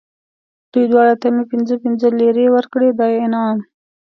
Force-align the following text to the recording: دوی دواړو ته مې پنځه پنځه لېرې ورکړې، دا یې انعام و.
دوی 0.71 0.85
دواړو 0.91 1.15
ته 1.21 1.27
مې 1.33 1.43
پنځه 1.51 1.75
پنځه 1.83 2.07
لېرې 2.19 2.45
ورکړې، 2.55 2.89
دا 2.99 3.05
یې 3.13 3.19
انعام 3.25 3.57
و. 3.61 3.65